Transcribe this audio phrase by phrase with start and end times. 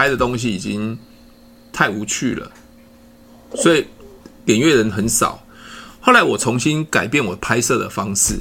[0.00, 0.96] 拍的东西已经
[1.72, 2.48] 太无趣了，
[3.56, 3.84] 所以
[4.44, 5.42] 点阅人很少。
[6.00, 8.38] 后来我重新改变我拍摄的方式，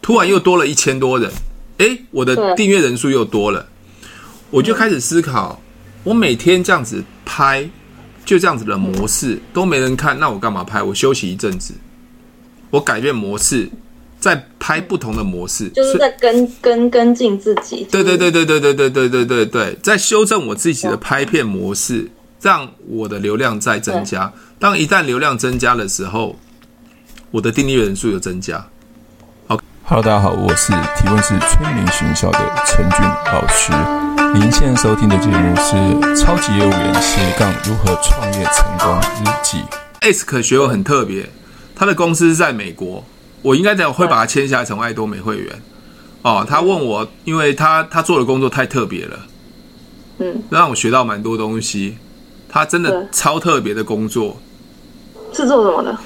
[0.00, 1.28] 突然又多了一千多人，
[1.78, 3.68] 诶，我的订阅人数又多了，
[4.50, 5.60] 我就开始思考，
[6.04, 7.68] 我每天这样子拍，
[8.24, 10.80] 就这样子的模式都没人看，那我干嘛拍？
[10.80, 11.74] 我休息一阵子，
[12.70, 13.68] 我改变模式。
[14.24, 17.86] 在拍不同的模式，就是在跟跟跟进自己。
[17.90, 24.32] 对对对对对对对对对对对，在修正我自己的拍片模式，让我的流量在增加。
[24.58, 26.38] 当一旦流量增加的时候，
[27.32, 28.66] 我的订阅人数有增加。
[29.46, 33.74] 好，Hello，大家好，我是提问是催眠学校的陈俊老师。
[34.32, 35.76] 您现在收听的节目是
[36.16, 39.58] 《超级业务员斜杠如何创业成功日记》。
[40.10, 41.28] Ask 学友很特别，
[41.76, 43.04] 他的公司是在美国。
[43.44, 45.62] 我应该这样会把他签下来成为爱多美会员，
[46.22, 49.18] 哦，他问我，因为他他做的工作太特别了，
[50.18, 51.98] 嗯，让我学到蛮多东西。
[52.48, 54.40] 他真的超特别的工作，
[55.32, 55.98] 是做什么的？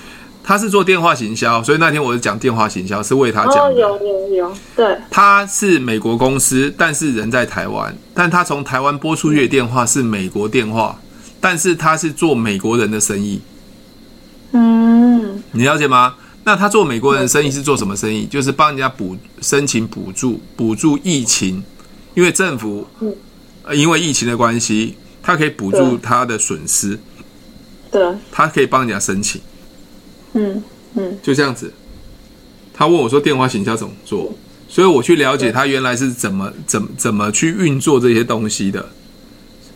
[0.42, 3.60] 他是做电话行销，所以那天我是讲电话行销是为他讲的。
[3.60, 4.96] 哦，有有有，对。
[5.10, 10.98] 他是美国公司，但是人在台湾，但他从台湾拨出去的电话是美国电话，
[11.38, 13.42] 但是他是做美国人的生意。
[14.52, 16.14] 嗯，你了解吗？
[16.48, 18.24] 那他做美国人的生意是做什么生意？
[18.24, 21.62] 就是帮人家补申请补助，补助疫情，
[22.14, 22.86] 因为政府，
[23.64, 26.98] 呃，因为疫情的关系，他可以补助他的损失，
[27.90, 29.42] 对，他可以帮人家申请，
[30.32, 31.70] 嗯嗯，就这样子。
[32.72, 34.34] 他问我说电话行销怎么做，
[34.70, 38.88] 所以我去了解他原来是怎么怎么怎么去运作这些东西的，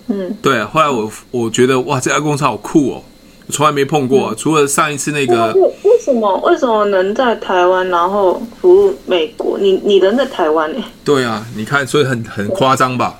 [0.06, 0.64] 嗯，对。
[0.64, 3.04] 后来我我觉得哇，这家公司好酷哦，我
[3.50, 5.52] 从来没碰过，除了上一次那个。
[5.54, 6.36] 为什么？
[6.38, 9.58] 为什么能在台湾，然后服务美国？
[9.58, 10.82] 你你人在台湾呢？
[11.04, 13.18] 对啊，你看，所以很很夸张吧？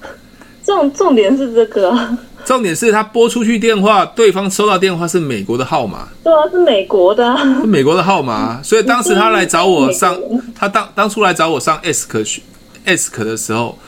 [0.64, 1.96] 重重点是这个，
[2.44, 6.08] 重点是他拨出去电话，对方收到电话是美国的号码。
[6.24, 8.60] 对啊，是美国的，是美国的号码。
[8.64, 10.16] 所以当时他来找我上，
[10.54, 12.40] 他当当初来找我上 Ask
[12.86, 13.78] Ask 的时候，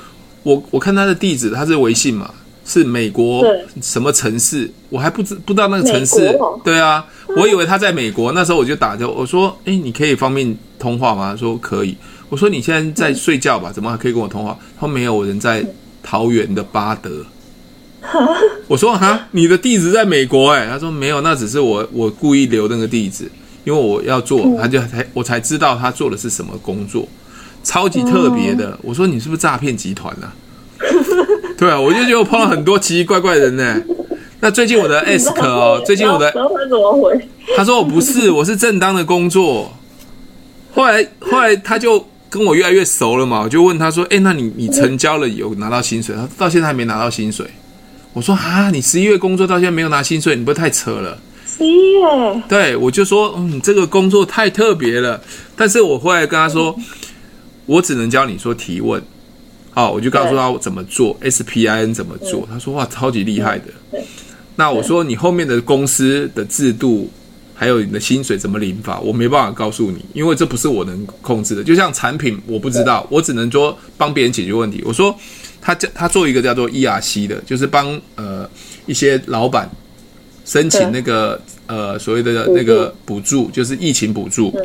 [0.42, 2.30] 我我看他的地址，他是微信嘛。
[2.64, 3.44] 是美国
[3.82, 4.70] 什么城市？
[4.88, 6.36] 我还不知不知道那个城市。
[6.64, 7.04] 对啊，
[7.36, 8.32] 我以为他在美国。
[8.32, 11.96] 那时候我就打着我说：“哎，你可以方便通话吗？”他说：“可以。”
[12.30, 13.70] 我说：“你现在在睡觉吧？
[13.70, 15.64] 怎么还可以跟我通话？”他说：“没有，我人在
[16.02, 17.24] 桃园的巴德。”
[18.66, 23.30] 我说：“哈，你的地址在美国？”哎，他说：“没有，那只是我我故意留那个地址，
[23.64, 27.06] 因为我要做，他就才我才知道他做的是什么工作，
[27.62, 30.30] 超级特别的。”我说：“你是不是诈骗集团呢？”
[31.58, 33.80] 对啊，我就觉得我碰到很多奇奇怪怪的人呢。
[34.40, 36.32] 那最近我的 Ask 哦，最近我的，
[37.56, 39.72] 他说我不是，我是正当的工作。
[40.74, 47.46] 后来后来他就跟我越来越熟了嘛，我就问他说：“哎，那你你成交了有拿到薪水？”他到现在还没拿到薪水。
[48.12, 51.16] 我说：“啊，你十一月工作到现在没有拿薪水，你不是太扯了？”
[51.46, 52.42] 十一月。
[52.48, 55.20] 对，我就说：“嗯，这个工作太特别了。”
[55.56, 56.76] 但是我后来跟他说
[57.66, 59.00] ：“我只能教你说提问。”
[59.74, 62.46] 好，我就告诉他怎么做 SPIN 怎么做。
[62.48, 63.64] 他说哇，超级厉害的。
[64.54, 67.10] 那我说你后面的公司的制度，
[67.52, 71.64] 还有你的薪水怎么领法，我没办法告诉你，因为这不是我能控制的。
[71.64, 74.80] 就像产品，我不知道，我只能说帮别人解决问题。
[74.86, 75.12] 我说
[75.60, 78.48] 他叫他做一个叫做 ERC 的，就是帮呃
[78.86, 79.68] 一些老板
[80.44, 84.56] 申请那个呃所谓的那个补助，就是疫情补助。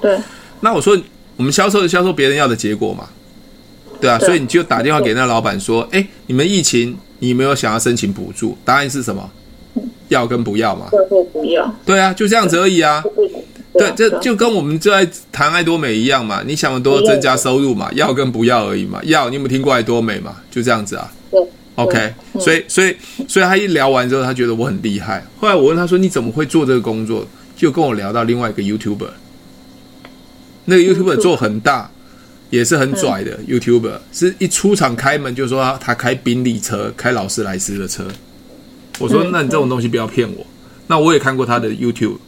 [0.00, 0.18] 对。
[0.60, 0.98] 那我说
[1.36, 3.08] 我们销售的销售别人要的结果嘛。
[4.04, 8.54] 对啊，所以你就打电话给那老板说：“哎，你们疫情，你有没有想要申请补助？
[8.62, 9.30] 答案是什么？
[10.08, 10.88] 要跟不要嘛？
[11.32, 11.74] 不要。
[11.86, 13.02] 对啊，就这样子而已啊。
[13.72, 16.42] 对，这就跟我们就在谈爱多美一样嘛。
[16.46, 17.90] 你想多增加收入嘛？
[17.94, 19.00] 要跟不要而已嘛。
[19.04, 20.36] 要，你有没有听过爱多美嘛？
[20.50, 21.10] 就这样子啊。
[21.76, 22.94] OK，所以所以
[23.26, 25.24] 所以他一聊完之后，他觉得我很厉害。
[25.40, 27.26] 后来我问他说：“你怎么会做这个工作？”
[27.56, 29.08] 就跟我聊到另外一个 YouTuber，
[30.66, 31.90] 那个 YouTuber 做很大。
[32.50, 38.04] 也是很拽的 YouTuber，是一出场开门就说他开宾利车，开劳斯莱斯的车。
[39.00, 40.46] 我说：“那你这种东西不要骗我。”
[40.86, 42.18] 那我也看过他的 YouTube，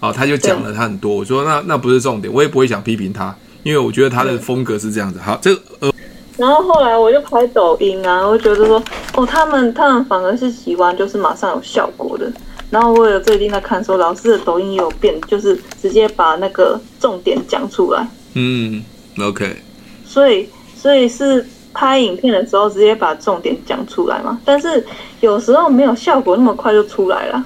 [0.00, 1.14] 啊，他就讲了他很多。
[1.14, 5.90] 我说：“那那不是重点，我也不会想批评他，因为我觉得他的风格是这样子。”好，这呃，
[6.36, 8.82] 然后后来我就拍抖音啊，我觉得说
[9.14, 12.30] 哦，他们他们反而是喜欢就是马上有效果的。
[12.68, 18.06] 然后我有最近在看说老师的抖音也有变，就是直接把那个重点讲出来。
[18.34, 18.84] 嗯
[19.18, 19.56] ，OK。
[20.04, 24.40] 所以，所以是拍影片的时候直接把重点讲出来嘛？
[24.44, 24.84] 但是
[25.20, 27.44] 有时候没有效果那么快就出来了。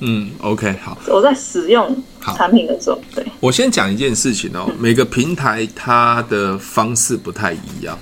[0.00, 0.96] 嗯，OK，好。
[1.08, 1.94] 我在使用
[2.36, 3.24] 产品的时候，对。
[3.40, 7.98] 我先讲一件事情哦，每个平台它的方式不太一样。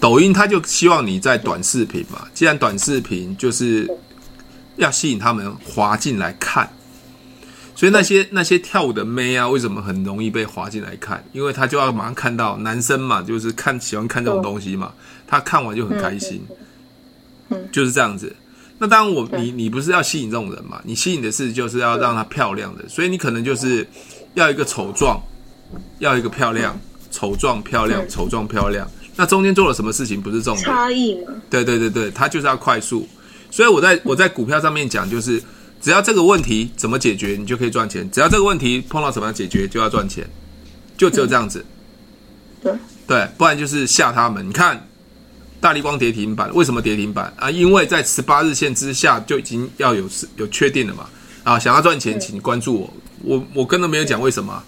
[0.00, 3.88] 抖音它就希望你在短视频嘛，既然短视频就是
[4.76, 6.68] 要吸引他们滑进来看，
[7.78, 11.24] 所以那些那些跳舞的妹啊，为什么很容易被滑进来看？
[11.32, 14.92] 因为他就要马上看到男生嘛，就是看喜欢看这种东西嘛，
[15.28, 16.44] 他看完就很开心，
[17.70, 18.34] 就是这样子。
[18.78, 23.86] 那当然我你你不是要吸引这种人嘛，你吸引的是就是要让她漂亮的，所以你可能就是
[24.34, 25.22] 要一个丑壮，
[26.00, 26.76] 要一个漂亮，
[27.12, 28.90] 丑壮漂亮，丑壮漂亮。
[29.14, 30.66] 那中间做了什么事情不是重点？
[30.66, 31.32] 差异嘛？
[31.48, 33.06] 对对对对，他就是要快速。
[33.52, 35.40] 所以我在我在股票上面讲，就是
[35.80, 40.28] 只要这个问题怎么解决，你就可以赚钱；只要这个问题碰到怎么样解决，就要赚钱，
[40.96, 41.64] 就只有这样子。
[42.62, 42.72] 对
[43.06, 44.46] 对，不然就是吓他们。
[44.46, 44.86] 你看
[45.60, 47.50] 大立光跌停板，为什么跌停板啊？
[47.50, 51.08] 因为在十八日线之下就已经要有有确定了嘛。
[51.44, 52.94] 啊，想要赚钱，请关注我。
[53.22, 54.62] 我我根本没有讲为什么。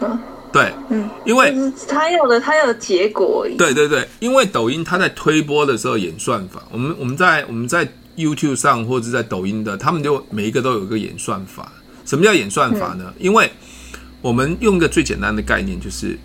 [0.00, 0.18] 嗯。
[0.50, 1.54] 对，嗯，因为
[1.86, 3.46] 他有的他要的结果。
[3.58, 7.86] 对对对，因为抖音它在推播的时候演算法，我们我们在我们在
[8.18, 11.72] YouTube 上或者是在抖音的，他们就每一个都有一个演算法。
[12.04, 13.04] 什么叫演算法呢？
[13.06, 13.50] 嗯、因为
[14.20, 16.18] 我们用一个最简单的概念，就是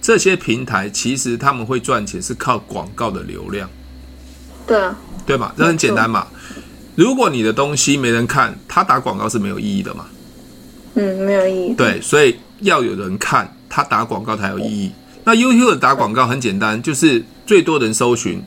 [0.00, 3.68] 这些平台其实他们会赚钱是靠广告的流量。
[4.66, 4.96] 对啊，
[5.26, 6.28] 对嘛，这很简单嘛。
[6.94, 10.06] 如果你的东西没人看，他打广告是没有意义的嘛。
[10.94, 11.74] 嗯，没有意义。
[11.74, 13.52] 对，所以要有人看。
[13.70, 14.90] 他打广告才有意义。
[15.24, 18.42] 那 YouTube 打广告很简单，就是最多人搜寻、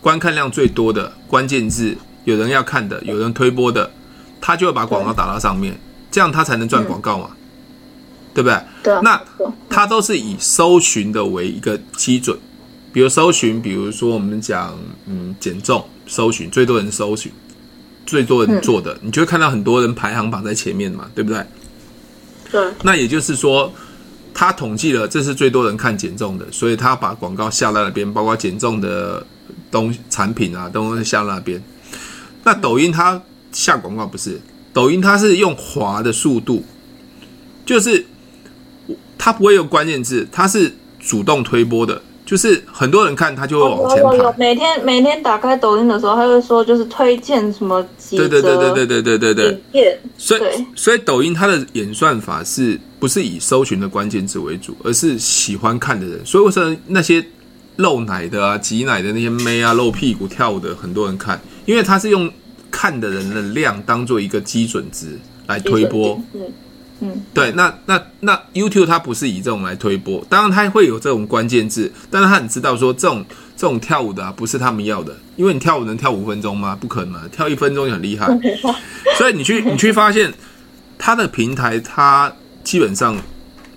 [0.00, 3.90] 观看量最多的关键字，有人要看的，有人推播的，
[4.40, 5.78] 他就会把广告打到上面，
[6.10, 7.30] 这样他才能赚广告嘛，
[8.34, 8.58] 对不对？
[8.82, 9.00] 对。
[9.02, 9.20] 那
[9.68, 12.38] 他都是以搜寻的为一个基准，
[12.92, 17.32] 比如搜寻，比如说我们讲，嗯，减重搜寻，最多人搜寻，
[18.06, 21.44] 最多人做的，你就会看到很多人排行榜在前面嘛，对不对？
[22.50, 22.72] 对。
[22.82, 23.72] 那也就是说。
[24.34, 29.22] 他统计了，这是最多人看减重的，所以他把广告下在那边，包括减重的
[29.70, 31.62] 东产品啊，都是下那边。
[32.44, 33.20] 那抖音它
[33.52, 34.40] 下广告不是，
[34.72, 36.64] 抖音它是用滑的速度，
[37.64, 38.04] 就是
[39.16, 42.02] 它不会有关键字，它是主动推播的。
[42.24, 44.32] 就是很多人看他就会往前跑。
[44.38, 47.84] 每天每天打开抖音的时候，他会说就是推荐什么。
[48.10, 49.60] 对对对对对对对对对。
[49.72, 50.40] 对所以
[50.74, 56.24] 所以抖音它的演算法是不是以搜寻的关键字为主，而是喜欢看的人。
[56.24, 57.22] 所以为什么那些
[57.76, 61.38] 露奶的啊、挤奶的那些妹啊、露屁股跳舞的很多人看？
[61.64, 62.30] 因为它是用
[62.70, 66.20] 看的人的量当做一个基准值来推波。
[67.04, 73.24] 嗯，对，那那那 YouTube 它不是以这种来推波，当然它会有这种关键字，但是它很知道说这种
[73.56, 76.78] 这种跳舞的啊不是他们要的，因为你跳舞能跳五分钟吗？
[76.80, 78.28] 不可能，跳一分钟就很厉害。
[79.18, 80.32] 所以你去你去发现
[80.96, 82.32] 它的平台，它
[82.62, 83.16] 基本上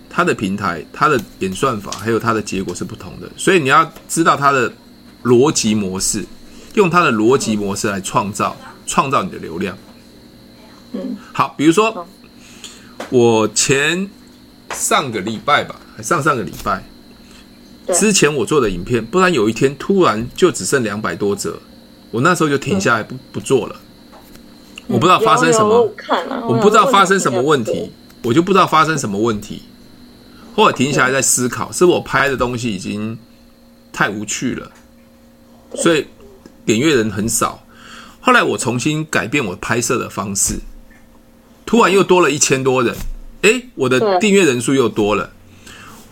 [0.07, 4.71] 它的平台它的演算法还有它的结果是不同的，所以你要知道它的
[5.23, 6.23] 逻辑模式，
[6.75, 8.55] 用它的逻辑模式来创造
[8.85, 9.77] 创造你的流量。
[10.93, 12.07] 嗯，好，比如说。
[13.09, 14.09] 我前
[14.73, 16.83] 上个礼拜吧，还上上个礼拜
[17.93, 21.59] 之前我做的影片，不然有一天突然就只剩两百多折，
[22.09, 23.75] 我那时候就停下来不不做了。
[24.87, 25.91] 我不知道发生什么，
[26.47, 27.91] 我不知道发生什么问题，
[28.23, 29.63] 我就不知道发生什么问题。
[30.55, 33.19] 或者停下来在思考，是我拍的东西已经
[33.91, 34.71] 太无趣了，
[35.75, 36.07] 所以
[36.65, 37.63] 点阅人很少。
[38.19, 40.59] 后来我重新改变我拍摄的方式。
[41.65, 42.95] 突然又多了一千多人，
[43.41, 45.31] 诶，我的订阅人数又多了，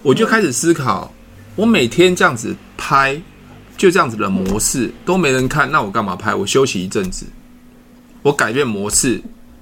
[0.01, 1.13] 我就开始思考，
[1.55, 3.21] 我每天这样子拍，
[3.77, 6.33] 就这样子的模式都没人看，那我干嘛拍？
[6.33, 7.27] 我休息一阵子，
[8.23, 9.21] 我改变模式，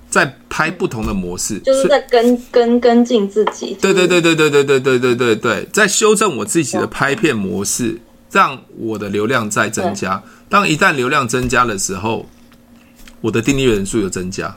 [0.10, 3.78] 再拍不同的模式，就是在跟跟跟进自己。
[3.82, 8.00] 对对对对对对对对对对对，在修正我自己的拍片模式，
[8.32, 10.22] 让我的流量再增加。
[10.50, 12.28] 当一旦流量增加的时候，
[13.20, 14.56] 我的订阅人数有增加。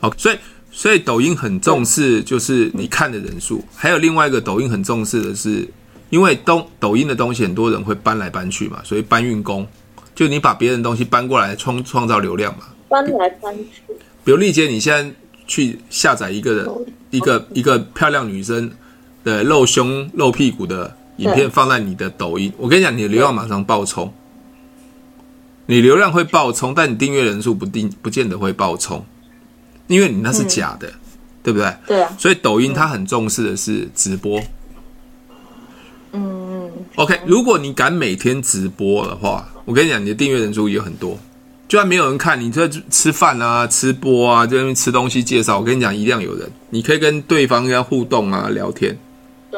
[0.00, 0.38] 好，所以
[0.70, 3.64] 所以抖音很重视，就是你看的人数。
[3.74, 5.68] 还有另外一个，抖音很重视的是，
[6.10, 9.66] 因为东抖音的东西很多人会搬来搬去嘛，所以搬运工，
[10.14, 12.64] 就你把别人东西搬过来创创造流量嘛。
[12.88, 13.94] 搬来搬去。
[14.24, 15.14] 比如丽姐，你现在
[15.46, 16.68] 去下载一个人
[17.10, 18.70] 一个一个漂亮女生
[19.22, 24.12] 的露胸露屁股的影片，放在你的抖音，我跟你讲，你的流量马上爆冲。
[25.66, 29.04] 你流量会爆冲，但你订阅人数不定不见得会爆冲。
[29.86, 31.00] 因为你那是假的，嗯、
[31.42, 31.74] 对不对？
[31.86, 32.14] 对啊。
[32.18, 34.40] 所以抖音它很重视的是直播。
[36.12, 36.70] 嗯。
[36.96, 41.18] OK，如果你敢每天直播的话，我跟你讲，你的订阅人数也很多。
[41.66, 46.46] 就算没有人看，你在吃饭啊、吃播啊，在那边吃东西介绍，我跟你讲，一样有人。
[46.68, 48.98] 你可以跟对方要互动啊、聊天。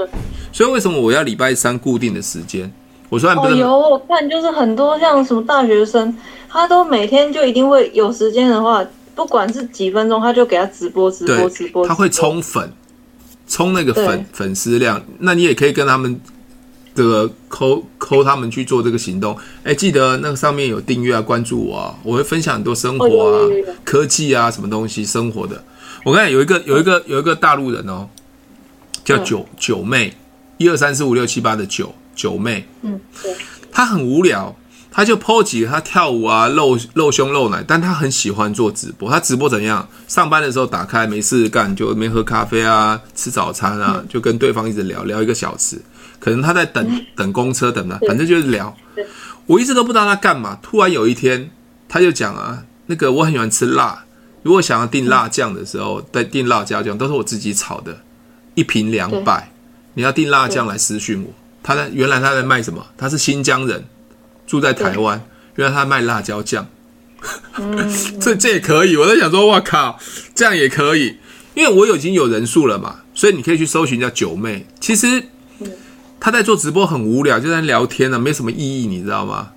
[0.05, 0.09] 对。
[0.53, 2.71] 所以为什么我要礼拜三固定的时间？
[3.09, 6.13] 我虽然不是、哦、有我看，就是很多像什么大学生，
[6.49, 8.85] 他都每天就一定会有时间的话，
[9.15, 12.69] 不管是几分钟，他就给他直播直播直播，他会冲粉，
[13.47, 15.01] 冲那个粉粉丝量。
[15.21, 16.21] 那你也可以跟他们
[16.97, 19.37] 这个抠抠他们去做这个行动。
[19.63, 23.49] 哎，记得那个上面有订阅啊，关注我啊，我会分享很多生活啊、
[23.85, 25.63] 科技啊什么东西生活的。
[26.05, 28.09] 我刚才有一个有一个有一个大陆人哦，
[29.07, 30.13] 叫九九妹，
[30.59, 31.95] 一二三四五六七八的九。
[32.15, 33.37] 九妹，嗯，对，
[33.71, 34.57] 她很无聊，
[34.91, 39.11] 她就 po 几个她跳舞啊，露露胸露奶，但她很喜欢做直播。
[39.11, 39.87] 她直播怎样？
[40.09, 45.79] 上班的时候打开没事干，就没喝咖啡啊，吃早餐啊，就跟对方一直聊聊一个小时。
[46.19, 48.75] 可能她在等等公车，等啊，反正就是聊。
[49.45, 50.59] 我一直都不知道她干嘛。
[50.63, 51.51] 突然有一天，
[51.87, 54.07] 她就讲啊，那个我很喜欢吃辣，
[54.43, 58.01] 如果想要订辣酱的时候，在订辣椒酱都是我自己炒的，
[58.57, 59.53] 一瓶两百，
[59.95, 61.33] 你要订辣酱来私讯我。
[61.63, 62.85] 他在原来他在卖什么？
[62.97, 63.85] 他是新疆人，
[64.47, 65.23] 住在台湾。
[65.55, 66.67] 原来他卖辣椒酱，
[68.21, 68.97] 这这也可以。
[68.97, 69.99] 我在想说，哇靠，
[70.35, 71.17] 这样也可以，
[71.55, 74.67] 因为我已经有人数了嘛，所以你可以去搜寻叫九妹。
[74.81, 75.25] 其实
[76.21, 79.53] 他在做直播很无聊，就在聊天呢、啊，没什么意义，你知道吗？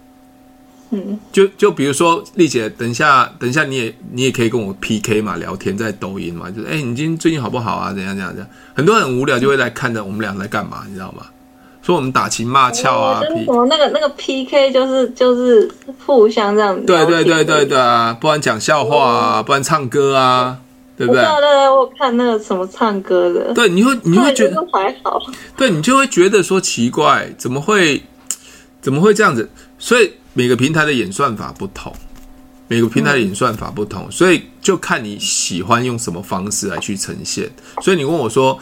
[0.91, 7.93] 嗯，就就比如说丽姐，等一下，等一下，你也你也可以跟我 PK 嘛，聊天在抖音嘛，就是哎，你今天最近好不好啊？
[7.93, 8.50] 怎样怎样怎样？
[8.74, 11.25] 很多人很无聊，就会来看着我们俩在干嘛，你知道吗？
[11.81, 15.69] 说我们打情骂俏啊，什么那个那个 PK 就是就是
[16.05, 20.58] 互相这样子，对对对对对啊，不然讲笑话啊，不然唱歌啊，
[20.98, 21.24] 对不对？
[21.24, 25.22] 对对对，我看那个什么唱歌的，对，你会你会觉得还好，
[25.55, 28.03] 对你就会觉得说奇怪，怎么会
[28.81, 29.50] 怎么会这样子？
[29.79, 31.93] 所以每个平台的演算法不同，
[32.69, 37.51] 每个平台的演算法不同，所以就看你喜欢用什么方式来去呈现。
[37.81, 38.58] 所以你问我说，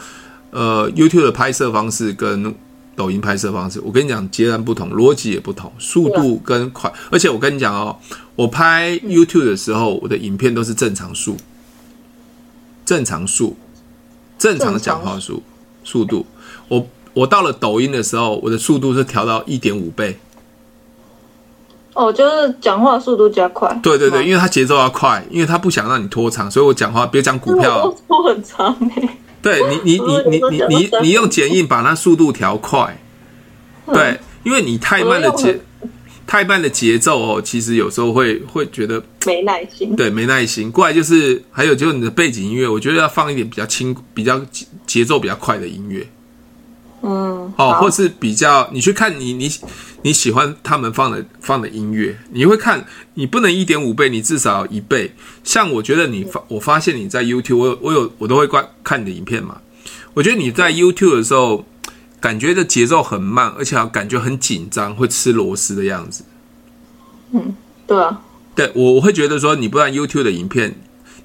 [0.50, 2.52] 呃，YouTube 的拍摄方式跟
[2.96, 7.96] 抖音拍摄方式，我跟你讲截然不同，逻辑也不同，速度跟快，而且我跟你讲哦，
[8.34, 11.36] 我拍 YouTube 的时候，我的影片都是正常速，
[12.84, 13.56] 正常速，
[14.36, 15.44] 正常的讲话速
[15.84, 16.26] 速度。
[16.66, 20.18] 我我到了抖音的时候，我的速度是调到一点五倍。
[21.98, 23.68] 哦，就是讲话速度加快。
[23.82, 28.72] 对对对，因为他节奏要快，因为他不想让你拖长，所以我讲话别讲股票 拖很长
[29.42, 32.96] 对你，你你你你你你用剪映把它速度调快，
[33.92, 35.60] 对，因为你太慢的节
[36.24, 39.96] 太慢的节奏哦，其实有时候会会觉得没耐心。
[39.96, 40.70] 对，没耐心。
[40.70, 44.40] 过来就是还有就是你的背景音乐，我觉得要放一点比较轻、比较
[44.86, 46.06] 节奏比较快的音乐。
[47.02, 49.48] 嗯，哦，或是比较你去看你你
[50.02, 55.14] 你喜欢他们放的放的音乐，你会看你不能一点五倍，你至少一倍。
[55.42, 59.60] 像我觉得你发，我发现你在 YouTube，我有我有我都会观看你的影片嘛。
[60.14, 61.66] 我觉得你在 YouTube 的时候，
[62.20, 66.24] 感觉的节奏很慢，而且感觉很紧张，会吃螺丝的样子。
[67.32, 67.54] 嗯，
[67.86, 68.20] 对啊，
[68.54, 70.74] 对我我会觉得说，你不然 YouTube 的影片，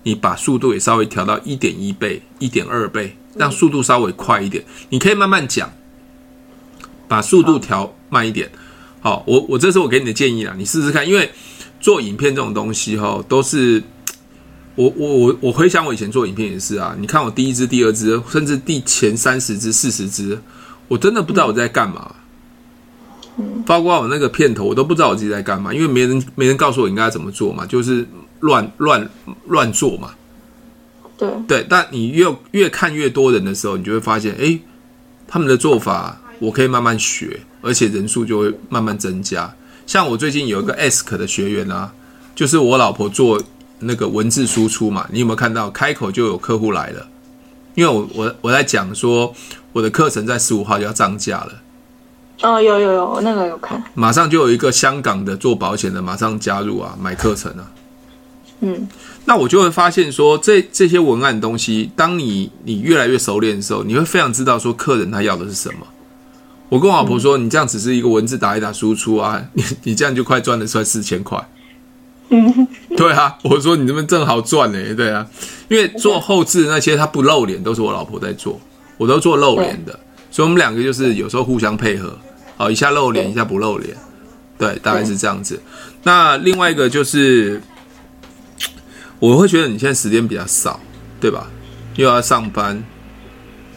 [0.04, 3.18] 你把速度也稍微调到一点一倍、一点二倍。
[3.36, 5.74] 让速度稍微快一点，你可以慢慢讲，
[7.08, 8.52] 把速度调慢一点。
[9.04, 11.06] 好，我我这是我给你的建议啦，你试试看。
[11.06, 11.30] 因为
[11.82, 13.84] 做影片这种东西哈，都是
[14.76, 16.96] 我我我我回想我以前做影片也是啊。
[16.98, 20.40] 你看我第一支、第二支，甚至第前三十支、四十支，
[20.88, 22.16] 我真的不知道我在干嘛。
[23.66, 28.08] 包括我那个片头，我都不知道我自己在干嘛，因为没人没人告诉我应该怎么做嘛，就是
[28.40, 29.10] 乱乱
[29.48, 30.12] 乱做嘛。
[31.18, 34.58] 对对，但你越越看越多人的时候，你就会发现，哎，
[35.28, 39.50] 他们的做法我可以慢慢学，而且人数就会慢慢增加。
[39.88, 41.94] 像我最近有一个 Ask 的学员啊，
[42.36, 43.42] 就是我老婆做
[43.80, 47.08] 那个文字输出嘛，你有没有看到开口就有客户来了？
[47.76, 49.34] 因为我我我在讲说
[49.72, 51.54] 我的课程在十五号就要涨价了。
[52.42, 57.72] 哦，有有有，那个有看，马上就有一个香港的做保险的马上加入啊，买课程啊。
[58.60, 58.88] 嗯。
[59.26, 65.88] 那我就会发现说，这这些文案东西，当你你越来越熟练的时候，你会非常知道说客人他要的是什么。
[66.74, 71.40] 我跟我老婆说，你这样只是一个文字打一打输出啊， 你你这样就快赚了出来四千块。
[72.30, 75.28] 嗯， 对啊，我说你这边正好赚呢，对啊，
[75.70, 78.60] 因为做后置那些他不露脸，都是我老婆在做，
[78.98, 80.00] 我都做露脸的，
[80.32, 82.18] 所以我们两个就是有时候互相配合，
[82.58, 83.96] 好，一下露脸，一下不露脸，
[84.58, 85.62] 对，大概是这样子。
[86.02, 87.62] 那另外一个就是。
[89.20, 90.78] 我会觉得你现在时间比较少，
[91.22, 91.48] 对吧？
[91.96, 92.84] 又要上班，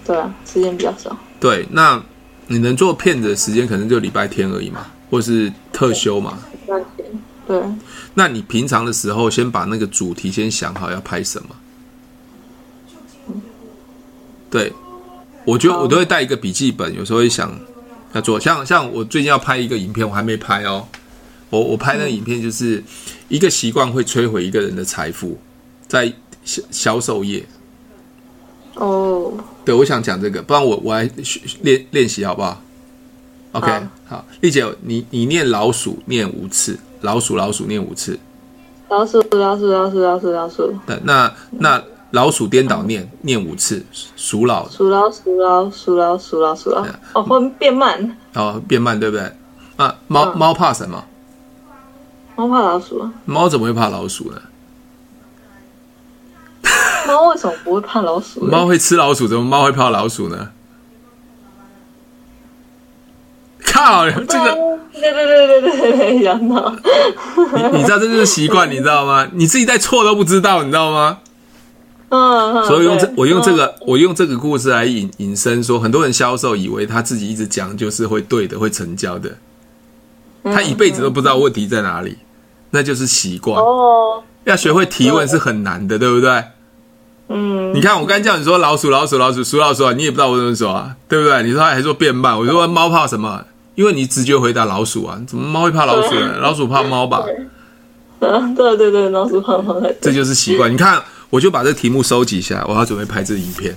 [0.05, 1.17] 对啊，时间比较少。
[1.39, 2.03] 对，那
[2.49, 6.39] 你能做片子的时间可能就礼拜天而已嘛，或是特休嘛。
[6.53, 7.63] 礼拜天，对。
[8.15, 11.49] 那你平常的时候，先把那个主题先想好要拍什么。
[14.49, 14.73] 对，
[15.45, 17.53] 我觉得我都会带一个笔记本，有时候会想
[18.13, 18.39] 要做。
[18.39, 20.87] 像像我最近要拍一个影片，我还没拍哦。
[21.51, 22.83] 我我拍那个影片就是
[23.29, 25.39] 一个习惯会摧毁一个人的财富，
[25.89, 26.13] 在
[26.45, 27.45] 销销售业。
[28.77, 29.33] 哦，
[29.65, 31.11] 对，我想讲这个，不然我我来
[31.63, 32.61] 练练习好不好
[33.53, 33.67] ？OK，
[34.07, 38.19] 好，好，丽姐，你你念老鼠念五次，老鼠老鼠念五次，
[38.89, 40.75] 老鼠老鼠老鼠老鼠老鼠。
[40.87, 46.91] 那那那老鼠颠倒念念五次，鼠老鼠老鼠老鼠老鼠老鼠老鼠。
[47.15, 48.17] 哦，会变慢。
[48.35, 49.33] 哦，变慢对不对？
[49.77, 51.03] 啊，猫猫怕什么？
[52.37, 53.09] 猫怕老鼠。
[53.25, 54.41] 猫怎么会怕老鼠呢？
[57.07, 58.41] 猫为什么不会怕老鼠？
[58.45, 60.51] 猫会吃老鼠，怎么猫会怕老鼠呢？
[63.65, 64.55] 靠，这个，
[64.93, 66.75] 对对对对对对，想到。
[67.73, 69.29] 你你知道这就是习惯，你知道吗？
[69.33, 71.19] 你自己在错都不知道，你知道吗？
[72.09, 72.65] 嗯。
[72.65, 79.37] 所以用这，我用这个，我用这个故事来引引申说，很多人销售以为他自己一直讲就是会对的，会成交的，
[80.45, 82.17] 他一辈子都不知道问题在哪里，
[82.71, 83.61] 那就是习惯。
[83.61, 84.23] 哦。
[84.45, 86.43] 要学会提问是很难的，对不对？
[87.29, 91.43] 嗯，你看，我刚才叫你说老鼠，老鼠，老鼠，鼠老鼠啊，你也不知道我怎么说啊，对不对？
[91.43, 93.45] 你说还说变慢，我说猫怕什么？
[93.75, 96.37] 因为你直觉回答老鼠啊，怎么猫会怕老鼠呢？
[96.39, 97.25] 老鼠怕猫吧？
[98.21, 99.83] 啊，对对对，老鼠怕猫。
[100.01, 100.73] 这就是习惯。
[100.73, 103.77] 你看，我就把这题目收集下来，我要准备拍这影片。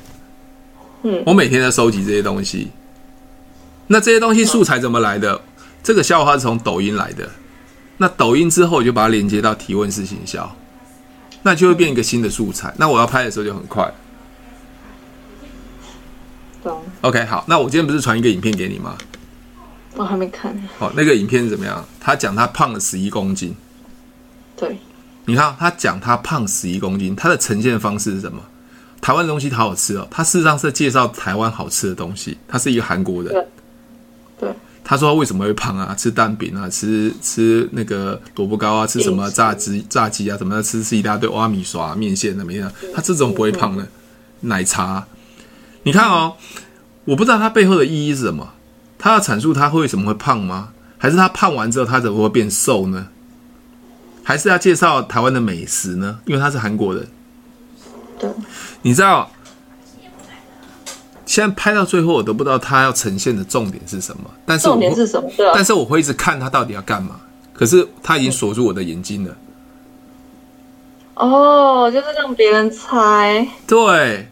[1.04, 2.70] 嗯，我每天在收集这些东西。
[3.88, 5.42] 那这些东西素材怎么来的？
[5.82, 7.28] 这个笑话是从抖音来的。
[7.98, 10.56] 那抖音之后，我就把它连接到提问式行销。
[11.44, 12.74] 那就会变一个新的素材。
[12.78, 13.92] 那我要拍的时候就很快。
[16.64, 16.84] 懂。
[17.02, 17.46] OK，好。
[17.48, 18.98] 那我今天不是传一个影片给你吗？
[19.96, 20.56] 我还没看。
[20.78, 21.84] 好，那个影片是怎么样？
[22.00, 23.56] 他讲他胖了十一公斤。
[24.56, 24.78] 对。
[25.26, 28.42] 你看，他讲他胖十一公斤，他的呈现方式是什么？
[29.02, 30.08] 台湾的东西好好吃哦。
[30.12, 32.38] 他事实上是介绍台湾好吃的东西。
[32.48, 33.48] 他是一个韩国人。
[34.90, 35.94] 他说他为什么会胖啊？
[35.96, 42.72] 吃蛋饼啊，吃吃那个萝卜糕啊，吃什么炸鸡炸鸡啊，什么的吃吃一大堆挖米刷、面线怎么样？
[42.96, 43.88] 他这种不会胖的。
[44.40, 45.06] 奶茶，
[45.84, 46.34] 你看哦，
[47.06, 48.54] 我不知道他背后的意义是什么。
[48.98, 50.70] 他要阐述他为什么会胖吗？
[50.98, 53.10] 还是他胖完之后他怎么会变瘦呢？
[54.24, 56.18] 还是要介绍台湾的美食呢？
[56.26, 57.08] 因为他是韩国人。
[58.18, 58.28] 对，
[58.82, 59.30] 你知道。
[61.30, 64.24] 现在拍到最后，我都不知道他要呈现的重点是什么。
[64.48, 65.30] 但是重点是什么？
[65.38, 65.52] 对啊。
[65.54, 67.18] 但是我会一直看他到底要干嘛。
[67.54, 69.38] 可是他已经锁住我的眼睛了。
[71.14, 73.48] 哦，就是让别人猜。
[73.68, 74.28] 对，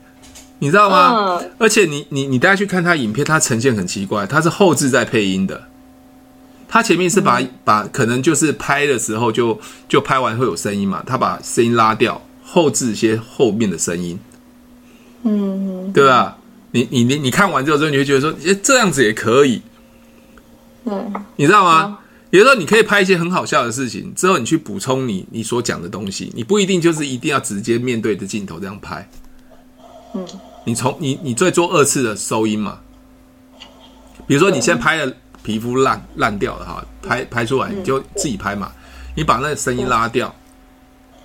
[0.58, 1.38] 你知道吗？
[1.40, 1.52] 嗯。
[1.60, 5.66] 而且你你你大家去看他影片，他呈现很奇怪，他是后置在配音的。
[6.68, 14.20] 他前面是把、嗯、把可能就是拍的时候就就拍完会有声音嘛，他把声音拉掉，后置一些后面的声音。
[15.22, 16.38] 嗯，对吧？
[16.78, 19.60] 你你你你看完之后，之后你会觉得说，诶，这样子也可以，
[20.86, 21.98] 嗯，你知道吗？
[22.30, 29.10] 有时候你可以拍一些很好笑的事情，之后你去补充你你所讲的东西，你不一定就是一定要直接面对着镜头这样拍，
[30.14, 30.24] 嗯，
[30.66, 32.78] 你从你你再做二次的收音嘛，
[34.28, 38.72] 比如说你现在拍的皮肤烂烂掉了哈，拍拍出来你就自己拍嘛，
[39.16, 40.32] 你把那个声音拉掉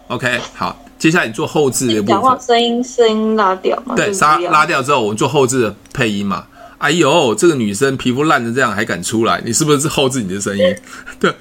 [0.06, 0.78] ，OK，好。
[1.02, 3.96] 接下来你做后置的部分，讲话声音声音拉掉嘛？
[3.96, 6.44] 对，拉拉掉之后，我们做后置的配音嘛。
[6.78, 10.64] 哎呦，这个女生皮肤烂成这样还敢出来，你是不是后置你的声音？
[11.18, 11.34] 对，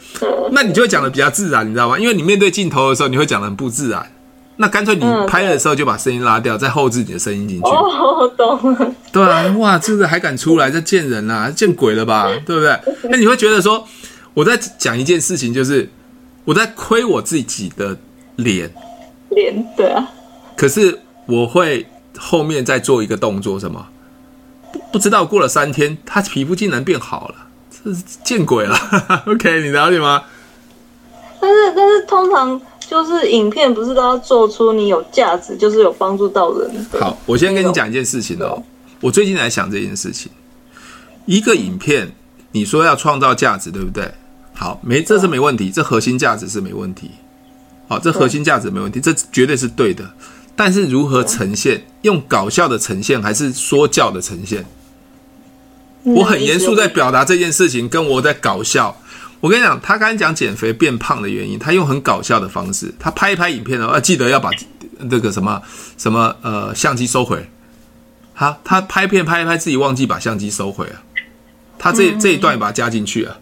[0.52, 2.00] 那你就会讲的比较自然，你知道吗？
[2.00, 4.04] 因为你面对镜头的时候，你会讲的很不自然。
[4.56, 7.70] 那干脆你拍的时候就把声音拉掉，再后置你的声音进去。
[7.70, 8.92] 哦，我懂了。
[9.12, 12.28] 对啊，哇，这个还敢出来，这见人啊，见鬼了吧？
[12.48, 12.80] 对不对？
[13.12, 13.88] 那你会觉得说，
[14.34, 15.88] 我在讲一件事情，就是
[16.46, 17.96] 我在亏我自己的
[18.38, 18.74] 脸。
[19.32, 20.10] 脸对啊，
[20.56, 23.88] 可是我会后面再做一个动作，什么？
[24.92, 27.36] 不知道过了三天，他皮肤竟然变好了，
[27.70, 28.76] 这是见鬼了。
[29.26, 30.24] OK，你了解吗？
[31.40, 36.86] 但是但是通常就是影片不是都要做出你有价值，就是有帮助到人。
[37.00, 38.62] 好，我先跟你讲一件事情哦。
[39.00, 40.32] 我最近在想这件事情，
[41.26, 42.12] 一个影片
[42.52, 44.12] 你说要创造价值，对不对？
[44.54, 47.12] 好，没，这是没问题，这核心价值是没问题。
[47.92, 50.10] 好，这核心价值没问题，这绝对是对的。
[50.56, 51.86] 但是如何呈现？
[52.04, 54.66] 用搞笑的呈现，还是说教的呈现？
[56.04, 58.98] 我很严肃在表达这件事情，跟我在搞笑。
[59.42, 64.50] 我跟你讲，他刚才讲减肥变胖的原因，他用很搞笑的方式，他拍一拍影片的话，记得要把
[65.00, 65.62] 那个什么
[65.98, 67.46] 什么呃相机收回。
[68.34, 71.04] 好，他拍片拍一拍，自己忘记把相机收回啊。
[71.78, 73.38] 他这这一段也把它加进去啊。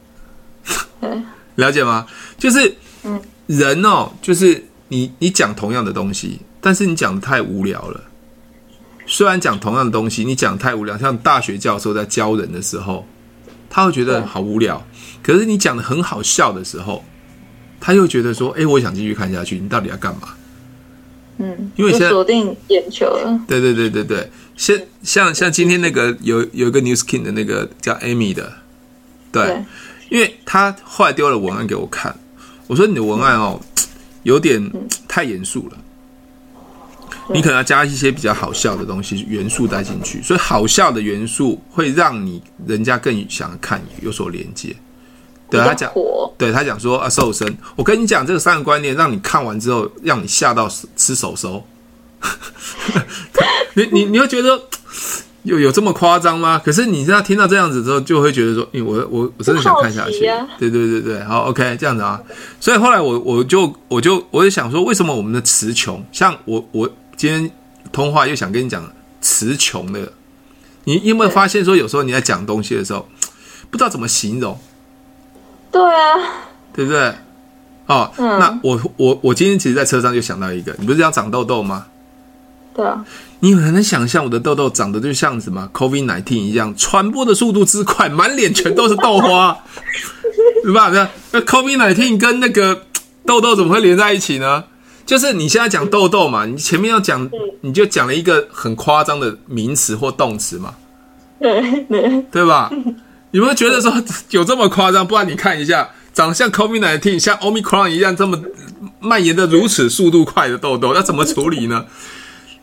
[1.53, 2.07] 了解吗？
[2.39, 3.21] 就是嗯。
[3.49, 8.03] 人哦，就是你，你讲同样的东西，但是你讲的太无聊了。
[9.07, 13.07] 虽然讲同样的东西，你讲太无聊，像大学教授在教人的时候，
[13.67, 14.85] 他会觉得好无聊。
[15.23, 17.03] 可是你讲的很好笑的时候，
[17.79, 20.35] 他又觉得说：“哎，我想继续看下去。”你到底要干嘛？
[21.39, 23.39] 嗯，因为现在锁定眼球了。
[23.47, 28.53] 对对对对对，像像像今天那个有有一个 News King 的那个叫 Amy 的，
[29.31, 29.65] 对，对
[30.09, 32.15] 因为他后来丢了文案给我看，
[32.69, 33.59] 我说你的文案哦，
[34.21, 34.71] 有点
[35.07, 35.77] 太严肃了，
[37.33, 44.75] 你可能要加一些比较好笑的东西元素带进去，所以好笑的元素会让你人家更想看，有所连接。
[45.49, 45.91] 对他讲，
[46.37, 47.57] 对他讲说啊，瘦身。
[47.75, 51.65] 我跟你讲这个三个观念，让你看完之后，让你吓到吃手手。
[53.73, 54.61] 你你你会觉得
[55.49, 56.61] 有有这么夸张吗？
[56.63, 60.23] 可是你知道听到这样子之后，就会觉得说，欸、我我我真的想看下去。
[60.27, 62.21] 啊、对对对对，好，OK，这样子啊。
[62.59, 66.05] 所以后来我我就我就我就想说，为什么我们的词穷？
[66.11, 67.49] 像我我今天
[67.91, 68.87] 通话又想跟你讲
[69.21, 70.13] 词穷的，
[70.83, 73.07] 你有没有发现说，有时候你在讲东西的时候，
[73.71, 74.55] 不知道怎么形容？
[75.71, 77.13] 对啊，对不对？
[77.87, 81.87] 哦，嗯、那我我我今天其实，在车上就想到一个，你不是要长痘痘吗？
[82.75, 83.03] 对啊，
[83.41, 89.57] 你很能想象我的痘痘长得就像什么 COVID-19 一样，传播的速度之快，满脸全都是痘花，
[90.63, 90.89] 对吧？
[90.89, 92.83] 那那 COVID-19 跟那个
[93.25, 94.65] 痘痘怎么会连在一起呢？
[95.05, 97.29] 就是你现在讲痘痘嘛，你前面要讲，
[97.61, 100.75] 你就讲了一个很夸张的名词或动词嘛，
[101.39, 102.69] 对对，对吧？
[103.31, 103.93] 你们觉得说
[104.31, 105.07] 有这么夸张？
[105.07, 108.37] 不然你看一下，长得像 COVID-19，像 Omicron 一样这么
[108.99, 111.85] 蔓延的如此速度快的痘痘，要怎么处理呢？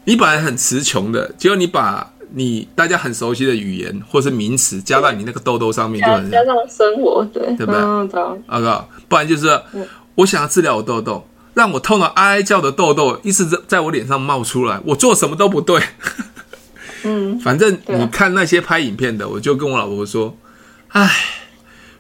[0.07, 7.81] 你本来很词穷的，结果你把你大家很熟悉的语言或是名词加到你那个痘痘上面，就很加上生活，对对不对？
[7.81, 8.09] 嗯，
[8.47, 9.61] 好，不然就是
[10.15, 15.83] 我想要治疗我痘痘，让我痛得哀哀叫的痘痘一直在在我脸上冒出来，我做什么都不对。
[17.03, 20.37] 嗯， 反正你看那些拍影片的，我就跟我老婆说。
[20.91, 21.11] 唉，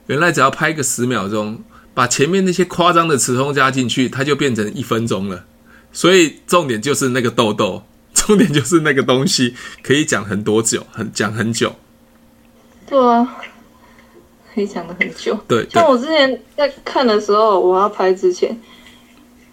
[0.06, 5.44] 原来只要拍个十秒钟，把前面那些夸张的词通加进去，它就变成一分钟了。
[5.92, 7.82] 所以重点就是那个痘痘，
[8.16, 11.72] 重点就是那个东西，可以讲很多久，很讲很久。
[12.88, 13.36] 对啊，
[14.52, 15.38] 可以讲的很久。
[15.46, 18.58] 对，对，像我之前在看的时候，我要拍之前，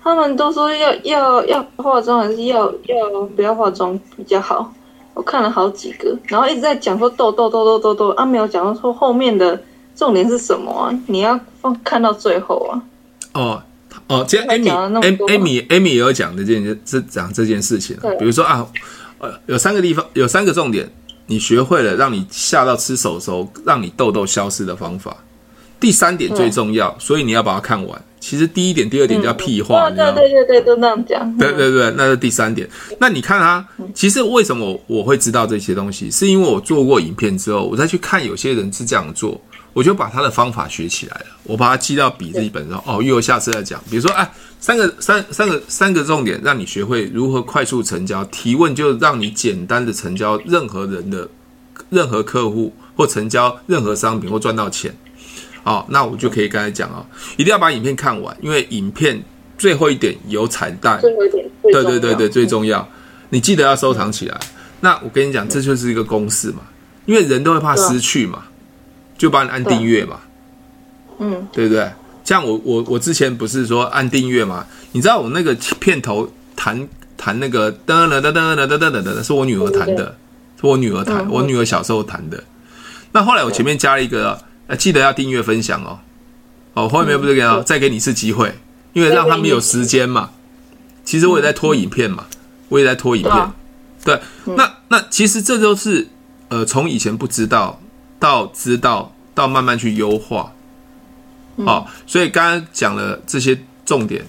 [0.01, 4.73] 他们都说要要要化妆，还是要要不要化妆比较好。
[5.13, 9.61] 我看了好几个，然后一直在讲说痘痘痘痘痘痘啊，没有讲到说后面的
[9.95, 10.99] 重点是什么啊？
[11.05, 12.81] 你要放看到最后啊。
[13.33, 13.63] 哦
[14.07, 14.69] 哦，今天 Amy
[15.01, 18.67] Amy Amy 也有讲这件这讲这件事情，对比如说啊，
[19.19, 20.89] 呃，有三个地方有三个重点，
[21.27, 25.17] 你学会了让你下到吃手手，让你痘痘消失的方法。
[25.79, 28.01] 第三点最重要，所以你要把它看完。
[28.21, 31.37] 其实第一点、第二点叫屁话，嗯、对对对对，都那样讲。
[31.37, 32.65] 对对对，那是第三点。
[32.97, 39.41] 那你看啊，其实为什么我会知道这些东西，是因为我做过影片之后，我再去看有些人是这样做，
[39.73, 42.81] 我就把他的方法学起来了，我把它记到笔记本上。
[42.85, 43.83] 哦，因为我下次再讲。
[43.89, 48.23] 比如说，哎，三个三三个三个重点，让你学会如何快速成交。
[48.25, 51.27] 提问就让你简单的成交任何人的
[51.89, 54.95] 任何客户，或成交任何商品，或赚到钱。
[55.63, 57.05] 哦，那我就可以刚才讲哦，
[57.37, 59.23] 一定要把影片看完，因为影片
[59.57, 60.99] 最后一点有彩蛋。
[61.01, 62.87] 最后一点，对对对对，最重要，
[63.29, 64.39] 你记得要收藏起来。
[64.81, 66.59] 那我跟你讲，这就是一个公式嘛，
[67.05, 68.43] 因为人都会怕失去嘛，
[69.23, 70.19] 就帮你按订阅嘛，
[71.19, 71.89] 嗯，对不对？
[72.25, 74.65] 像我我我之前不是说按订阅嘛？
[74.91, 80.13] 你知道我那个片头弹弹那个噔噔噔噔噔噔噔噔，是我女儿弹的，
[80.59, 82.43] 是我女儿弹，我女儿小时候弹的。
[83.13, 84.37] 那后来我前面加了一个。
[84.65, 85.99] 呃，记得要订阅分享哦。
[86.73, 88.55] 哦，后面不是给他再给你一次机会，
[88.93, 90.29] 因为让他们有时间嘛。
[91.03, 92.25] 其实我也在拖影片嘛，
[92.69, 93.51] 我也在拖影片。
[94.05, 94.21] 对，
[94.55, 96.07] 那那其实这都是
[96.47, 97.81] 呃，从以前不知道
[98.19, 100.53] 到知道到慢慢去优化。
[101.55, 104.25] 哦，所以刚刚讲了这些重点，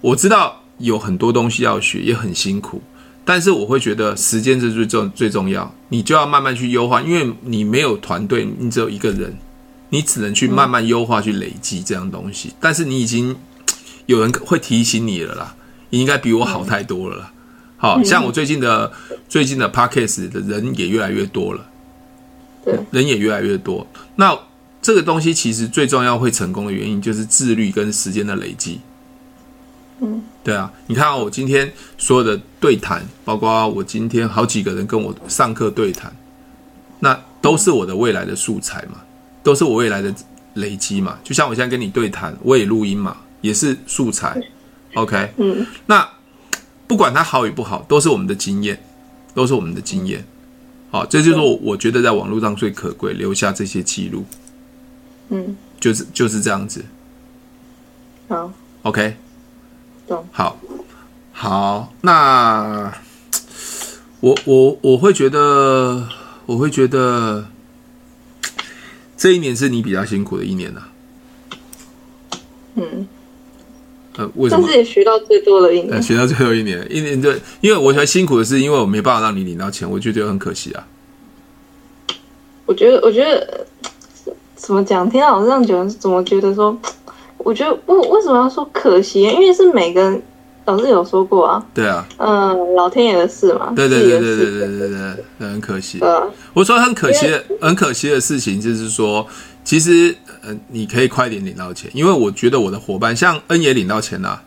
[0.00, 2.82] 我知道有很多东西要学，也很辛苦。
[3.24, 9.36] 但是我会觉得时间是最重最重要，你就要慢慢去优化，因为你没有团队，你只有一个人。
[9.94, 12.50] 你只能去慢慢优化，去累积这样东西。
[12.58, 13.36] 但是你已经
[14.06, 15.54] 有人会提醒你了啦，
[15.90, 17.32] 你应该比我好太多了啦。
[17.76, 18.90] 好像我最近的
[19.28, 21.66] 最近的 Podcast 的人也越来越多了，
[22.64, 23.86] 对，人也越来越多。
[24.16, 24.38] 那
[24.80, 28.80] 这个东西其实最重要会成功的原因就是自律跟时间的累积。
[30.00, 36.12] 嗯，对啊，你看我今天所有的对谈，包括我今天好几个人跟我上课对谈，
[37.00, 39.00] 那都是我的未来的素材嘛。
[39.44, 40.14] 都是我未来的
[40.54, 44.40] 累积嘛，就像我现在跟你对谈，我也录音嘛，也是素材。
[44.94, 46.08] OK，嗯，那
[46.86, 48.80] 不管它好与不好，都是我们的经验，
[49.34, 50.24] 都是我们的经验。
[50.92, 54.26] 好，这就是我我觉得在网络上最可贵，留下这些记录。
[55.30, 56.84] 嗯，就是就是这样子。
[58.28, 58.52] 好
[58.82, 59.16] ，OK，
[60.06, 60.28] 懂。
[60.30, 60.58] 好，
[61.32, 62.92] 好，那
[64.20, 66.06] 我我我会觉得，
[66.44, 67.46] 我会觉得
[69.16, 70.88] 这一年是你比较辛苦的一年啊。
[72.74, 73.08] 嗯。
[74.16, 74.62] 呃，为什么？
[74.62, 80.86] 但是也学到最多的一年，呃、学到最后一年，一年对，因为我觉得辛苦的是，因为我没办法让你领到钱，我就觉得很可惜啊。
[82.66, 83.66] 我觉得，我觉得
[84.54, 85.08] 怎么讲？
[85.08, 86.78] 听到老师这样讲，怎么觉得说？
[87.38, 89.22] 我觉得为为什么要说可惜？
[89.22, 90.22] 因为是每个人
[90.66, 91.66] 老师有说过啊。
[91.72, 92.06] 对啊。
[92.18, 93.72] 嗯、呃，老天爷的事嘛。
[93.74, 95.98] 对对对对对对对对，很可惜。
[96.00, 96.22] 啊、
[96.52, 99.26] 我说很可惜的，很可惜的事情就是说，
[99.64, 100.14] 其实。
[100.42, 104.42] 嗯，你可以快点领到钱，因为我觉得我的伙伴像恩也领到钱啦。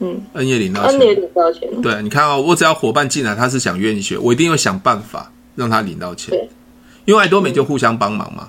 [0.00, 1.68] 嗯，恩也领到钱，恩也领到钱。
[1.82, 6.30] 对，你看哦，我只要伙伴进来，他是想愿意学，我一定会想办法让他领到钱。
[6.30, 6.48] 对，
[7.04, 8.48] 因为爱多美就互相帮忙嘛。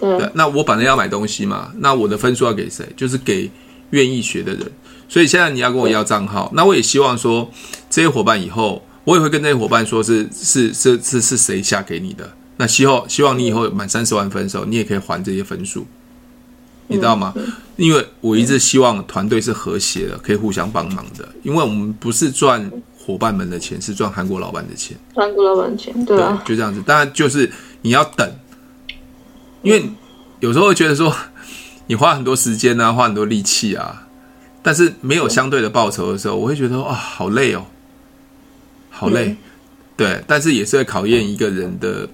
[0.00, 2.88] 对，对，那我本来要买东西嘛，那我的分数要给谁？
[2.96, 3.50] 就是给
[3.90, 4.70] 愿意学的人。
[5.08, 7.50] 所以现在你要跟我要账号，那我也希望说
[7.90, 12.30] 这些伙伴以后，我也会跟这些伙伴说是是是是是谁下给你的。
[12.60, 15.86] 那希望希望你以后满三十万分的时候，你也可以还这些分数，
[16.88, 17.32] 你知道吗？
[17.76, 21.28] 因为我一直希望团队是和谐的，可以互相帮忙的。
[21.44, 22.68] 因为我们不是赚
[22.98, 24.96] 伙伴们的钱，是赚韩国老板的钱。
[25.14, 26.82] 韩国老板的钱，对啊，对，就这样子。
[26.84, 27.48] 当然就是
[27.82, 28.28] 你要等，
[29.62, 29.88] 因为
[30.40, 31.14] 有时候会觉得说
[31.86, 34.04] 你花很多时间啊，花很多力气啊，
[34.64, 37.64] 但是没有相对的报酬的时候，我会觉得哇，好累哦，
[38.90, 39.36] 好累。
[39.96, 42.08] 对，但是也是会考验一个人的。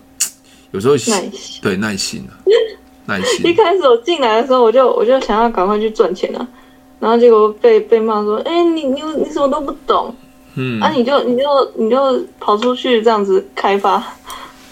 [0.74, 0.98] 有时候耐
[1.30, 2.34] 心，对耐心啊，
[3.06, 3.46] 耐心。
[3.46, 6.44] 一开始我进来的时候，我就我就想要赶快去赚钱啊，
[6.98, 10.12] 然后结果被被骂说：“哎、欸，你你你什么都不懂，
[10.56, 11.44] 嗯，啊，你就你就
[11.76, 14.02] 你就跑出去这样子开发。”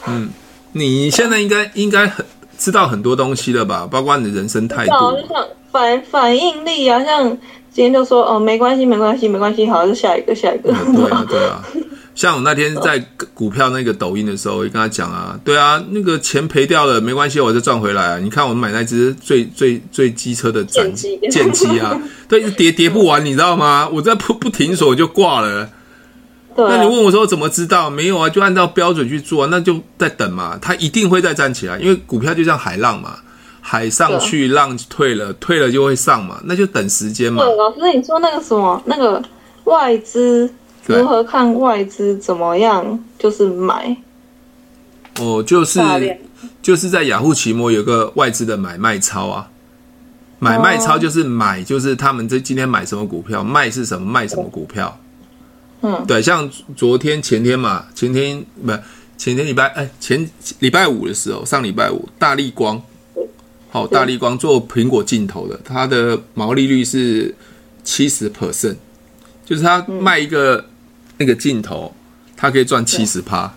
[0.09, 0.29] 嗯，
[0.73, 2.27] 你现在应该应该很
[2.59, 3.87] 知道很多东西了吧？
[3.89, 7.29] 包括你的人生态度，就像反反应力啊，像
[7.71, 10.75] 今天就说哦，没关系，没关系，没关系，好，就下一个，下一个。
[10.85, 11.65] 嗯、对啊，对啊。
[12.23, 13.05] 像我那天在
[13.35, 18.19] 股票那个抖音的时候，我就跟他讲啊，对啊，那个钱赔掉了没关系，我就赚回来啊。
[18.21, 23.89] 你看我买那只最最最机车的战机剑机啊，对，跌跌不完，你知道吗？
[23.93, 25.69] 我在不不停手就挂了。
[26.55, 26.77] 对啊。
[26.77, 27.91] 那你问我说怎么知道？
[27.91, 33.17] 没有啊，就按照标准去做，那就在等嘛，它一定会再站起来，因为股票就像海浪嘛，
[33.61, 37.43] 海上去浪退了，退了就会上嘛，那就等时间嘛。
[37.43, 39.21] 老师，你说那个什么那个
[39.65, 40.49] 外资？
[40.87, 42.99] 如何看外资怎么样？
[43.19, 43.97] 就是买，
[45.21, 45.81] 哦，就是
[46.61, 49.49] 就是在雅虎奇摩有个外资的买卖超啊，
[50.41, 54.99] 买卖超就是买，就是他们这今天买什么股票，卖是什么卖什么股票。
[55.83, 58.73] 嗯，对，像昨天前天嘛，前天不
[59.17, 62.83] 前天礼拜哎前礼拜五的时候，上礼拜五大力光，
[63.71, 67.33] 好，大力光做苹果镜头的，它的毛利率是
[67.85, 68.75] 七十 percent，
[69.45, 70.65] 就是他卖一个。
[71.23, 71.95] 那个镜头，
[72.37, 73.55] 它可以赚七十趴，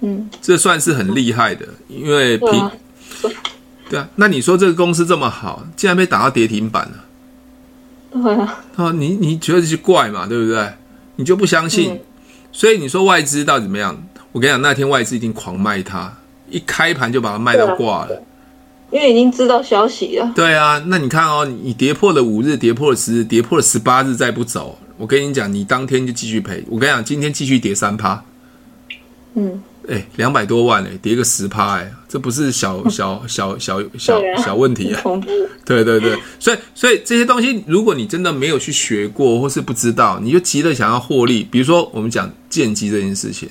[0.00, 3.36] 嗯，这算是很厉害的，因为平，对啊，
[3.88, 10.70] 对啊，那你说这个公司这么好，竟然被打到跌停板了，对啊，啊，你你觉得是怪嘛，对不对？
[11.16, 12.00] 你就不相信，嗯、
[12.52, 13.96] 所以你说外资到底怎么样？
[14.32, 16.12] 我跟你讲，那天外资一定狂卖它，
[16.50, 18.22] 一开盘就把它卖到挂了，
[18.90, 20.30] 因为已经知道消息了。
[20.36, 24.78] 对啊，那你看哦，你跌破了五日，跌破了十日，跌破了十八日，再不走。
[24.98, 26.62] 我跟你讲，你当天就继续赔。
[26.68, 28.22] 我跟你讲，今天继续跌三趴，
[29.34, 35.00] 嗯，哎，两百多万哎，跌个十趴哎，这不是小 小小小小小问题啊！
[35.64, 41.46] 对对对，所以所以这些东西，如果你真的没有去学过或是不知道，你就急着想要获利。
[41.48, 43.48] 比如说我们讲剑机这件事情，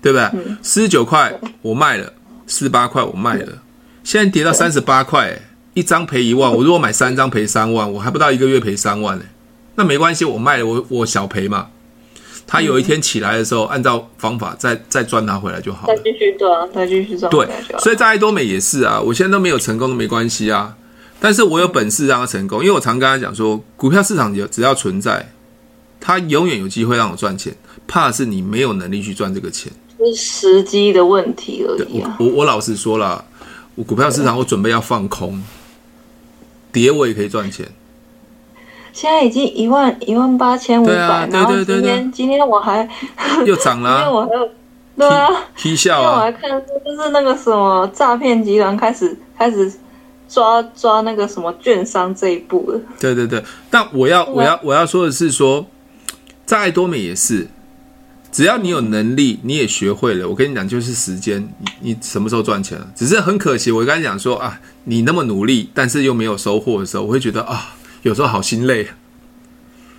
[0.00, 0.30] 对不对？
[0.62, 2.12] 四十九块我卖了，
[2.46, 3.62] 四十八块我卖了，
[4.04, 5.36] 现在跌到三十八块，
[5.74, 6.54] 一张赔一万。
[6.54, 9.24] 我如果买三张赔三万，我还不到一个月赔三万呢。
[9.78, 11.68] 那没关系，我卖了，我我小赔嘛。
[12.48, 15.94] 他有一天起来的时候，嗯、按照方法再再赚他回来就好了。
[15.94, 17.30] 再继续赚，再继续赚。
[17.30, 17.46] 对，
[17.78, 20.74] 所以在爱多美也是啊，我现在都没有成功都没关系啊。
[21.20, 25.30] 但是我有本事让他成功，因为我常跟他讲说，股票市场有只要存在，
[26.00, 27.54] 他永远有机会让我赚钱。
[27.86, 33.24] 怕的是你没有能力去赚这个钱，是时机的问题而已、我我老实说了，
[33.76, 35.40] 我股票市场我准备要放空，
[36.72, 37.66] 跌我也可以赚钱。
[38.98, 42.88] 现在已经一万一万八千五百，然后今天今天我还
[43.46, 44.48] 又涨了，今天我还 有
[44.96, 46.02] 对啊，嬉笑啊！
[46.02, 46.50] 因为我还看
[46.84, 49.72] 就是那个什么诈骗集团开始开始
[50.28, 52.80] 抓抓那个什么券商这一步了。
[52.98, 55.64] 对对对，但我要我要我要说的是说，
[56.44, 57.46] 再多美也是，
[58.32, 62.88] 只要你有能力，你也学会了，我跟你讲，就是时间，你你什么时候赚钱了？
[62.96, 68.88] 只是很可惜，我刚才讲说啊，你那么努力，但是又没有收获的时候，我会觉得啊，有时候好心累。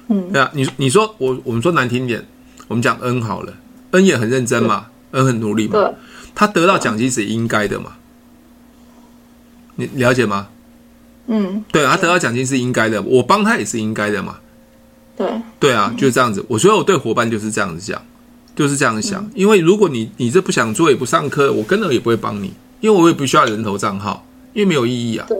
[0.08, 2.26] 嗯，对啊，你你说我我们说难听点，
[2.68, 3.54] 我们讲恩好了，
[3.92, 5.94] 恩也很认真嘛，恩很努力嘛，对，
[6.34, 7.94] 他得到奖金是应该的嘛，
[9.76, 10.48] 你了解吗？
[11.28, 14.40] 嗯，对，他得到奖金是应该的，我帮他也是应该的嘛。
[15.16, 16.44] 对，对啊，就是这样子。
[16.48, 18.02] 我所以我对伙伴就是这样子讲，
[18.56, 19.30] 就是这样想。
[19.36, 25.26] 因为如果你你这不想做也不上课，我根本也不会帮你，因为我也不需要人头账号，因为没有意义啊。
[25.30, 25.38] 对，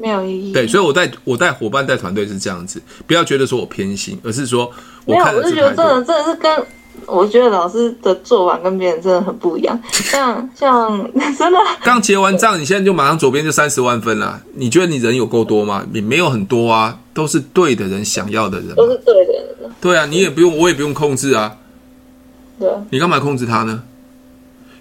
[0.00, 0.52] 没有意义。
[0.52, 4.70] 对，所以我带我带伙伴带团队是这样子，不要觉得说我偏心，而是说
[5.04, 5.48] 我看的是。
[5.48, 6.66] 我是觉得真的真的是跟。
[7.06, 14.40] 我觉得老师的做法跟别人真的很不一样，像像 真的刚结完账，你现在就马上左边就三十万分了。
[14.54, 15.84] 你觉得你人有够多吗？
[15.92, 19.70] 也没有很多啊，都是对的人想要的人，都是对的人。
[19.80, 21.56] 对啊，你也不用，我也不用控制啊。
[22.58, 23.82] 对，你干嘛控制他呢？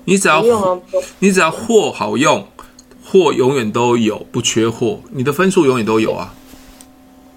[0.04, 0.44] 你只要
[1.20, 2.46] 你只要货好用，
[3.10, 6.34] 货永远都有，不缺货，你的分数永远都有啊。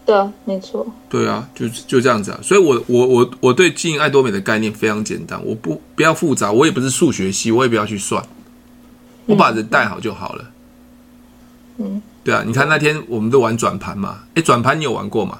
[0.04, 0.86] 对啊，没错。
[1.08, 2.38] 对啊，就就这样子啊。
[2.42, 8.22] 所以我，我我我我对经营爱多美的概念非常简单，我不不要复杂，我也不是数学系，我也不要去算，
[9.26, 10.44] 我把人带好就好了。
[11.78, 15.38] 嗯，对啊，你看那天我们都玩转盘嘛，哎，转盘你有玩过吗？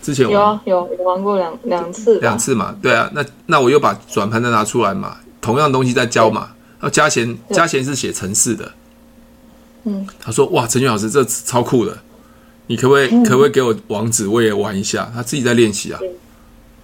[0.00, 2.76] 之前有啊，有有玩过两两次，两次嘛。
[2.80, 6.50] 对啊，那那我又把转盘再拿出来嘛，同样东西再教嘛。
[6.80, 8.70] 要加钱，加钱是写城市的，
[9.88, 11.96] 嗯，他说哇，陈俊老师这超酷的。
[12.66, 15.10] 你可不可以可不可以给我网址，我也玩一下？
[15.14, 15.98] 他自己在练习啊。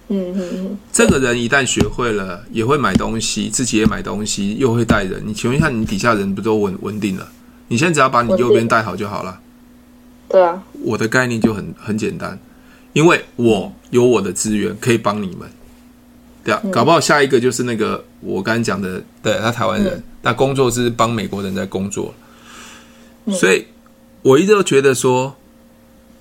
[0.07, 0.77] 嗯嗯嗯。
[0.91, 5.21] 这个人一旦学会了，也会买东西，自己也买东西，又会带人。
[5.23, 7.27] 你请问一下，你底下人不都稳稳定了？
[7.67, 9.39] 你现在只要把你右边带好就好了。
[10.27, 10.63] 对啊。
[10.81, 12.39] 我的概念就很很简单，
[12.93, 15.47] 因为我有我的资源可以帮你们。
[16.43, 22.11] 对啊，搞不好下一个就是那个我刚才讲的，对，他台湾人，那工作是帮美国人在工作，
[23.31, 23.65] 所以
[24.21, 25.35] 我一直都觉得说。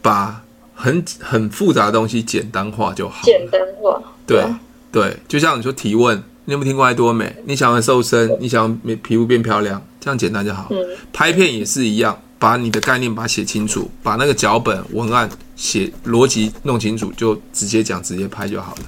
[0.04, 3.22] 把很很复杂的东西简单化就好。
[3.24, 4.44] 简单化，对
[4.92, 7.34] 对，对，就像你说提问，你有没有听过爱多美？
[7.46, 10.66] 你想要瘦身，你想要皮肤变漂亮，这样简单就好。
[10.68, 10.76] 嗯。
[11.10, 18.82] 拍片也是一样，把你的概念把它写清楚，把那个脚本文案写逻辑弄清楚，就直接讲，直接拍就好了。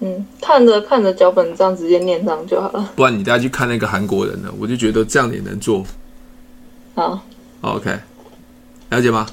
[0.00, 2.92] 嗯，看着看着脚本这样直接念上就好了。
[2.94, 5.82] 不然你大家去看那个韩国人呢，我就觉得这样也能做。
[7.00, 7.22] 好
[7.62, 7.98] ，OK，
[8.90, 9.26] 了解吗？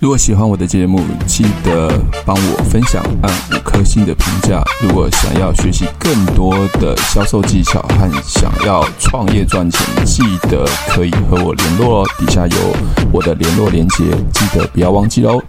[0.00, 1.90] 如果喜欢我的节目，记得
[2.26, 4.62] 帮我分享，按五颗星的评价。
[4.82, 12.08] 如果想要学习更多的销售技巧和想要创业赚钱，记得可以和我联络哦。
[12.18, 12.56] 底下有
[13.10, 15.42] 我的联络连接，记得不要忘记喽。